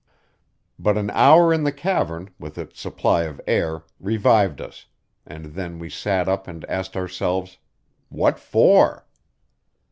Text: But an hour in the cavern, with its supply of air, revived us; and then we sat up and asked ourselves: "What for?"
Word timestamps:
But 0.79 0.97
an 0.97 1.11
hour 1.11 1.53
in 1.53 1.63
the 1.63 1.71
cavern, 1.71 2.31
with 2.39 2.57
its 2.57 2.79
supply 2.79 3.25
of 3.25 3.39
air, 3.45 3.83
revived 3.99 4.59
us; 4.59 4.87
and 5.27 5.53
then 5.53 5.77
we 5.77 5.91
sat 5.91 6.27
up 6.27 6.47
and 6.47 6.65
asked 6.65 6.97
ourselves: 6.97 7.59
"What 8.09 8.39
for?" 8.39 9.05